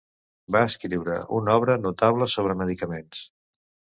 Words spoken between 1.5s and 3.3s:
obra notable sobre medicaments.